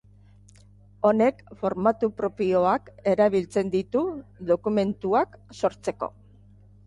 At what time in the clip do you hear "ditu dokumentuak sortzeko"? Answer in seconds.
3.75-6.09